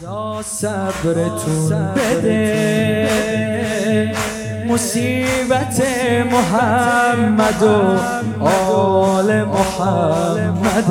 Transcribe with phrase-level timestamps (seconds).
[0.00, 3.08] خدا صبرتون بده.
[4.68, 5.82] مصیبت
[6.32, 7.98] محمد و
[8.44, 10.88] آل محمده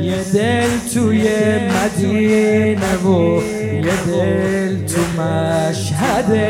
[0.00, 1.28] یه دل توی
[1.68, 3.42] مدینه و
[3.74, 6.46] یه دل تو مشهده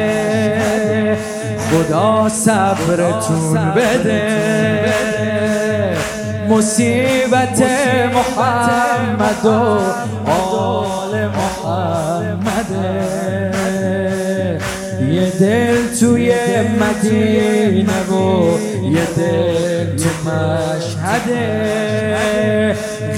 [1.71, 4.51] خدا صبرتون بده.
[6.51, 7.63] مصیبت
[8.15, 9.49] محمد و
[10.31, 12.71] آل محمده
[15.13, 16.35] یه دل توی
[16.81, 18.13] مدینه و
[18.85, 21.41] یه دل تو مشهده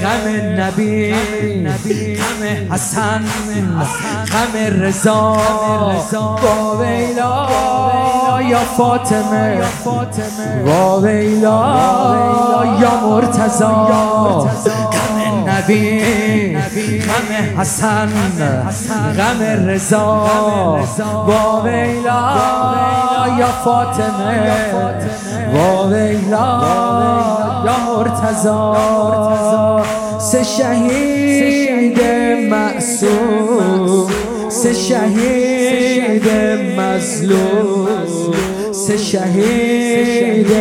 [0.03, 0.25] غم
[0.61, 1.13] نبی
[2.15, 3.23] غم حسن
[4.31, 5.37] غم رضا.
[6.11, 7.72] با ویلا
[8.53, 9.61] یا فاطمه؟
[10.65, 11.75] با ویلا
[12.81, 13.67] یا مرتضا
[14.91, 16.57] غم نبی
[16.99, 18.09] غم حسن
[19.17, 20.27] غم رضا؟
[21.27, 22.21] با ویلا
[23.39, 24.51] یا فاطمه؟
[25.53, 26.61] با ویلا
[27.65, 29.83] یا مرتضا
[30.19, 32.01] سه شهید
[32.49, 34.32] معصوم.
[34.53, 36.27] سه شهید
[36.79, 37.97] مظلوم.
[38.71, 40.51] سه شهید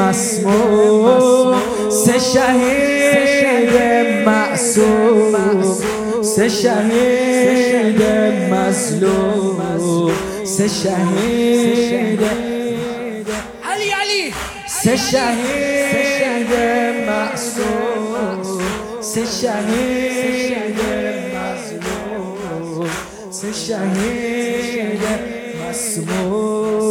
[0.00, 1.56] مسموم.
[1.90, 3.74] سه شهید
[4.26, 5.34] معصوم.
[6.22, 8.02] سه شهید
[8.50, 10.10] مظلوم.
[10.44, 12.20] سه شهید
[13.64, 14.32] علی علی.
[14.66, 16.52] سه شهید
[17.06, 18.42] معصوم.
[19.00, 20.37] سه شهید
[23.52, 25.02] شهید
[25.70, 26.88] مسموم.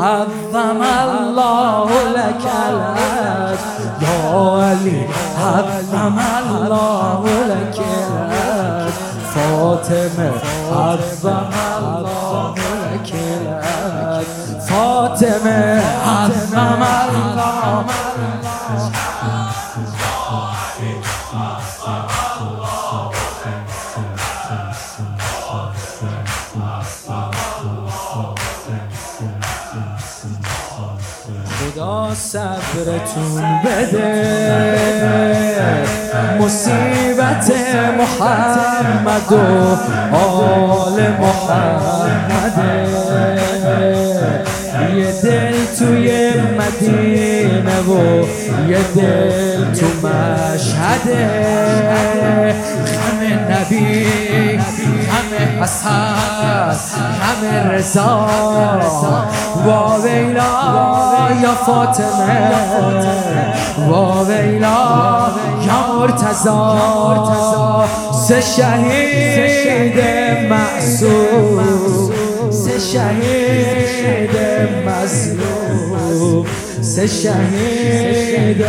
[0.00, 3.58] عظم الله لك الأجر
[4.00, 4.30] یا
[4.60, 5.06] علی
[5.38, 8.92] عظم الله لك الأجر
[9.34, 10.32] فاطمه
[10.72, 12.54] عظم الله
[12.92, 17.84] لك الأجر فاطمه عظم الله
[32.14, 35.20] صبرتون بده.
[36.40, 37.52] مصیبت
[37.98, 39.36] محمد و
[40.16, 42.90] آل محمده
[44.96, 48.24] یه دل توی مدینه و
[48.68, 51.24] یه دل تو مشهده
[52.86, 53.20] غم
[53.50, 54.06] نبی
[54.56, 55.60] غم
[57.20, 58.26] غم رضا.
[59.66, 60.52] با ویلا
[61.42, 62.50] یا فاطمه.
[63.88, 65.28] با ویلا
[65.66, 67.84] یا مرتضا
[68.28, 69.98] سه شهید
[70.50, 72.10] معصوم.
[72.50, 74.36] سه شهید
[74.86, 76.46] مظلوم
[76.80, 78.64] سه شهید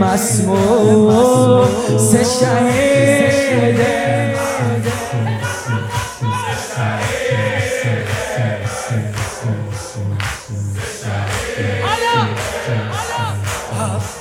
[0.00, 1.64] مسموم
[1.98, 3.80] سه شهید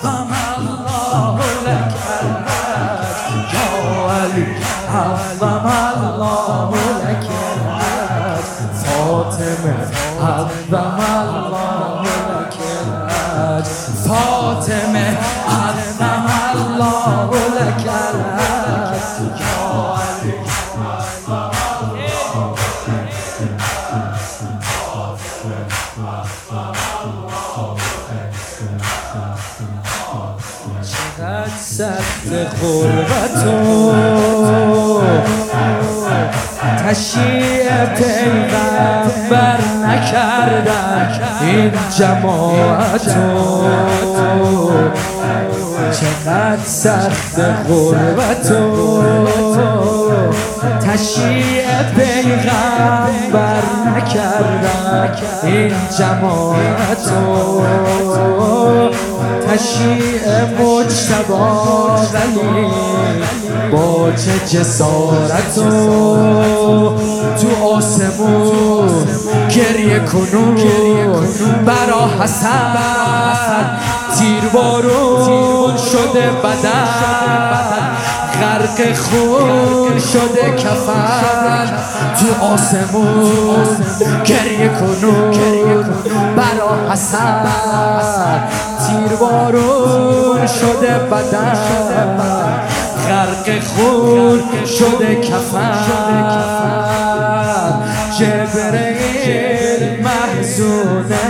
[0.03, 3.67] عظم الله لك الأجر يا
[4.11, 4.47] علي
[4.89, 6.71] عظم الله
[7.03, 8.43] لك الأجر
[8.83, 9.77] فاطمة
[10.21, 12.57] عظم الله لك
[12.87, 13.69] الأجر
[14.05, 15.17] فاطمة
[15.49, 17.29] عظم الله
[17.59, 18.04] لك الأجر
[32.65, 33.93] غربت و
[36.87, 43.15] تشییع پیغمبر نکردن این جماعت
[45.91, 47.39] چقدر سخت
[47.69, 49.03] غربت و
[50.79, 53.61] تشییع پیغمبر
[53.95, 57.11] نکردن این جماعت
[59.55, 62.67] تشییع مجتبا ولی
[63.71, 65.61] با چه جسارت و
[67.41, 69.07] تو آسمون
[69.49, 70.55] گریه کنون
[71.65, 73.79] برا حسن.
[74.19, 76.87] تیر بارون شده بدن.
[78.41, 81.71] غرق خون شده کفن.
[82.19, 83.31] تو آسمون
[84.25, 85.85] گریه کنون.
[86.65, 87.45] برا حسن
[88.87, 91.55] تیر بارون شده بدن.
[93.07, 95.75] غرق خون شده کفن.
[98.19, 101.27] جبرئیل محزونه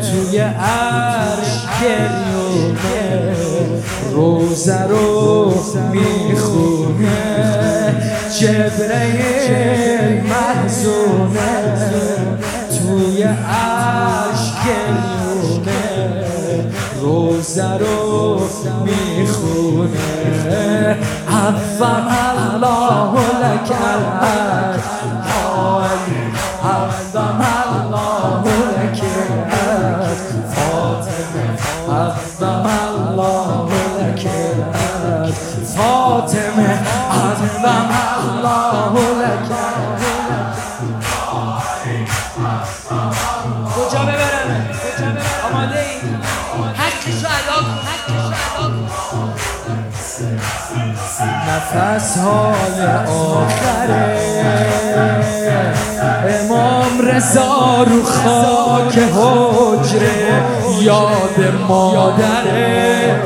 [0.00, 1.52] توی عرش
[1.82, 3.36] گریونه.
[4.12, 5.54] روزه رو
[5.92, 7.24] می‌خونه.
[8.40, 11.52] جبرئیل محزونه
[12.68, 13.73] توی عرش
[17.44, 18.40] روزه رو
[18.84, 19.98] می‌خونه
[21.28, 22.08] عظم
[22.40, 23.12] الله
[23.42, 24.80] لك الحج
[26.64, 29.00] عظم الله الحج
[30.54, 31.48] فاطمه
[31.90, 33.68] عظم الله
[34.00, 35.32] الحج
[35.76, 36.72] فاطمه
[37.10, 38.94] عظم الله
[51.54, 54.18] نفس های آخره.
[56.40, 60.42] امام رضا رو خاک حجره
[60.80, 63.22] یاد مادره.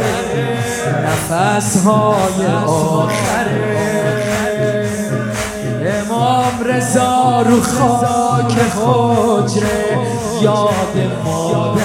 [1.04, 3.78] نفس های آخره.
[5.86, 9.98] امام رضا رو خاک حجره
[10.42, 11.77] یاد مادره.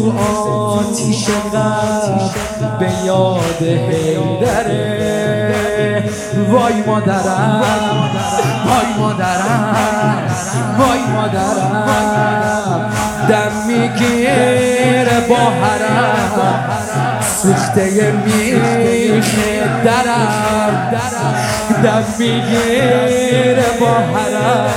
[0.00, 2.20] تو آتیش غم
[2.78, 5.20] به یاد حیدره.
[6.50, 7.62] وای مادرم
[8.66, 9.76] وای مادرم
[10.78, 12.90] وای مادرم.
[13.28, 16.60] دم می‌گیره با حرم
[17.42, 19.34] سوخته میخ
[19.84, 20.92] درم.
[21.84, 24.70] دم می‌گیره با حرم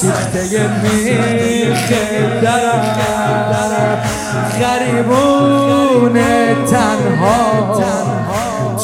[0.00, 0.42] سوخته
[0.82, 1.92] میخ
[2.42, 3.23] درم.
[4.60, 6.14] غریبون
[6.66, 7.74] تنها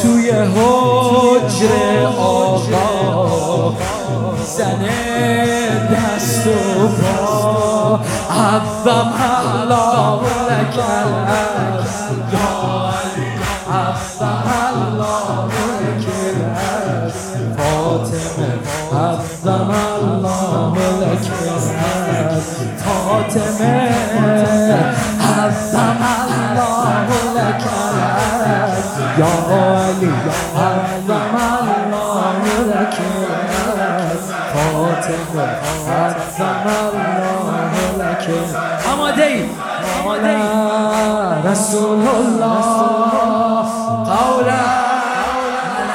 [0.02, 3.74] توی حجر آقا.
[4.46, 8.00] زنه دست و پا.
[8.30, 9.12] عظم
[9.54, 10.78] الله الحج
[13.70, 16.06] عظم الله الحج
[17.56, 18.52] فاطمه
[18.92, 20.74] عظم الله
[21.10, 21.28] الحج
[22.84, 23.79] فاطمه
[40.24, 43.64] آماده رسول الله
[44.04, 44.66] قولا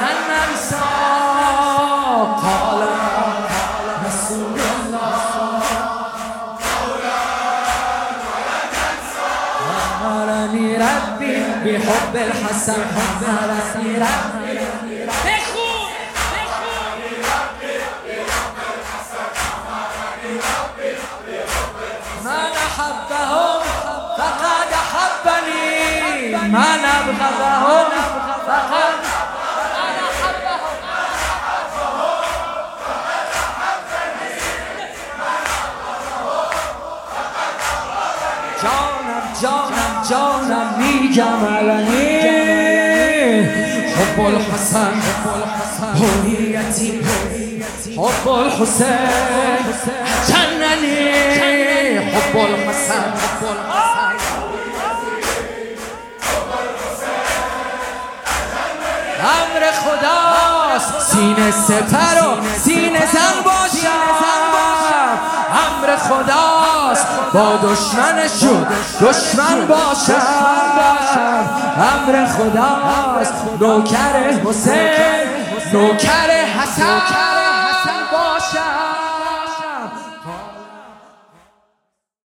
[0.00, 0.86] لن ننسى
[2.42, 2.82] قال
[4.06, 5.62] رسول الله
[10.06, 14.45] أمرني ربي بحب الحسن أمرني ربي
[26.52, 27.86] من أبغضهم
[28.46, 28.96] فقد
[38.62, 42.20] جانم جانم جانم میگم علنی
[43.96, 44.92] حب الحسن
[45.94, 47.00] هویتی
[47.96, 48.86] حب الحسین
[50.28, 51.08] جننی
[51.98, 54.25] حب الحسن حب الحسن.
[59.26, 64.06] امر خداست سینه سپر و سینه زن باشم.
[65.50, 67.06] امر خداست.
[67.32, 68.66] با دشمنشون
[69.00, 70.22] دشمن باشم.
[71.76, 73.34] امر خداست.
[73.60, 74.90] نوکر حسین.
[75.72, 77.25] نوکر حسن.